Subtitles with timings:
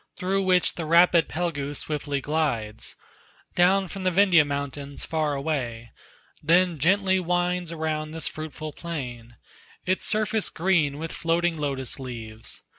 [0.17, 2.95] Through which the rapid Phalgu swiftly glides,
[3.53, 5.91] Down from the Vindhya mountains far away,
[6.41, 9.35] Then gently winds around this fruitful plain,
[9.85, 12.61] Its surface green with floating lotus leaves.